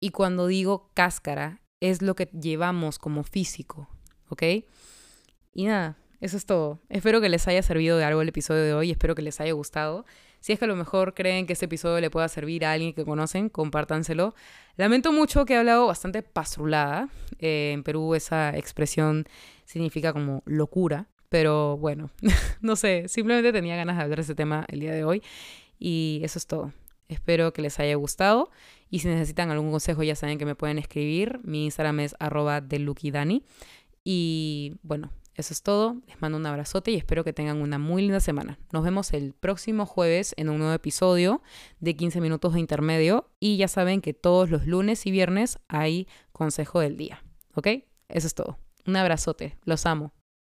Y 0.00 0.10
cuando 0.10 0.48
digo 0.48 0.90
cáscara, 0.92 1.62
es 1.78 2.02
lo 2.02 2.16
que 2.16 2.26
llevamos 2.26 2.98
como 2.98 3.22
físico, 3.22 3.88
¿ok? 4.28 4.42
Y 5.52 5.66
nada, 5.66 5.98
eso 6.20 6.36
es 6.36 6.46
todo. 6.46 6.80
Espero 6.88 7.20
que 7.20 7.28
les 7.28 7.46
haya 7.46 7.62
servido 7.62 7.96
de 7.96 8.04
algo 8.04 8.22
el 8.22 8.28
episodio 8.28 8.64
de 8.64 8.74
hoy, 8.74 8.90
espero 8.90 9.14
que 9.14 9.22
les 9.22 9.40
haya 9.40 9.52
gustado. 9.52 10.04
Si 10.42 10.52
es 10.52 10.58
que 10.58 10.64
a 10.64 10.68
lo 10.68 10.74
mejor 10.74 11.14
creen 11.14 11.46
que 11.46 11.52
este 11.52 11.66
episodio 11.66 12.00
le 12.00 12.10
pueda 12.10 12.26
servir 12.26 12.64
a 12.64 12.72
alguien 12.72 12.92
que 12.94 13.04
conocen, 13.04 13.48
compártanselo. 13.48 14.34
Lamento 14.76 15.12
mucho 15.12 15.44
que 15.44 15.54
he 15.54 15.56
hablado 15.56 15.86
bastante 15.86 16.22
pastrulada. 16.22 17.08
Eh, 17.38 17.70
en 17.72 17.84
Perú 17.84 18.16
esa 18.16 18.56
expresión 18.56 19.24
significa 19.66 20.12
como 20.12 20.42
locura. 20.44 21.06
Pero 21.28 21.76
bueno, 21.78 22.10
no 22.60 22.74
sé, 22.74 23.06
simplemente 23.06 23.52
tenía 23.52 23.76
ganas 23.76 23.96
de 23.96 24.02
hablar 24.02 24.18
de 24.18 24.22
ese 24.22 24.34
tema 24.34 24.66
el 24.68 24.80
día 24.80 24.92
de 24.92 25.04
hoy. 25.04 25.22
Y 25.78 26.20
eso 26.24 26.40
es 26.40 26.46
todo. 26.48 26.72
Espero 27.06 27.52
que 27.52 27.62
les 27.62 27.78
haya 27.78 27.94
gustado. 27.94 28.50
Y 28.90 28.98
si 28.98 29.06
necesitan 29.06 29.52
algún 29.52 29.70
consejo, 29.70 30.02
ya 30.02 30.16
saben 30.16 30.38
que 30.38 30.44
me 30.44 30.56
pueden 30.56 30.78
escribir. 30.78 31.38
Mi 31.44 31.66
Instagram 31.66 32.00
es 32.00 32.16
arroba 32.18 32.60
delukidani. 32.60 33.44
Y 34.02 34.74
bueno, 34.82 35.12
eso 35.34 35.54
es 35.54 35.62
todo. 35.62 35.96
Les 36.06 36.20
mando 36.20 36.38
un 36.38 36.46
abrazote 36.46 36.90
y 36.90 36.96
espero 36.96 37.24
que 37.24 37.32
tengan 37.32 37.60
una 37.60 37.78
muy 37.78 38.02
linda 38.02 38.20
semana. 38.20 38.58
Nos 38.72 38.84
vemos 38.84 39.12
el 39.12 39.32
próximo 39.32 39.86
jueves 39.86 40.34
en 40.36 40.50
un 40.50 40.58
nuevo 40.58 40.74
episodio 40.74 41.42
de 41.80 41.96
15 41.96 42.20
minutos 42.20 42.54
de 42.54 42.60
intermedio. 42.60 43.30
Y 43.40 43.56
ya 43.56 43.68
saben 43.68 44.00
que 44.00 44.14
todos 44.14 44.50
los 44.50 44.66
lunes 44.66 45.06
y 45.06 45.10
viernes 45.10 45.58
hay 45.68 46.06
consejo 46.32 46.80
del 46.80 46.96
día. 46.96 47.24
¿Ok? 47.54 47.68
Eso 48.08 48.26
es 48.26 48.34
todo. 48.34 48.58
Un 48.86 48.96
abrazote. 48.96 49.58
Los 49.64 49.86
amo. 49.86 50.12